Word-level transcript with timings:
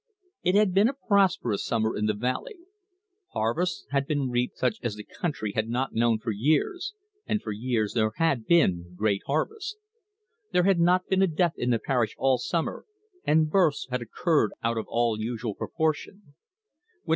It 0.41 0.55
had 0.55 0.73
been 0.73 0.89
a 0.89 0.95
prosperous 0.95 1.63
summer 1.63 1.95
in 1.95 2.07
the 2.07 2.15
valley. 2.15 2.57
Harvests 3.33 3.85
had 3.91 4.07
been 4.07 4.31
reaped 4.31 4.57
such 4.57 4.79
as 4.81 4.95
the 4.95 5.03
country 5.03 5.51
had 5.51 5.69
not 5.69 5.93
known 5.93 6.17
for 6.17 6.31
years 6.31 6.95
and 7.27 7.39
for 7.39 7.51
years 7.51 7.93
there 7.93 8.11
had 8.15 8.47
been 8.47 8.95
great 8.95 9.21
harvests. 9.27 9.77
There 10.53 10.63
had 10.63 10.79
not 10.79 11.07
been 11.07 11.21
a 11.21 11.27
death 11.27 11.53
in 11.55 11.69
the 11.69 11.77
parish 11.77 12.15
all 12.17 12.39
summer, 12.39 12.87
and 13.25 13.51
births 13.51 13.87
had 13.91 14.01
occurred 14.01 14.53
out 14.63 14.79
of 14.79 14.87
all 14.89 15.19
usual 15.21 15.53
proportion. 15.53 16.33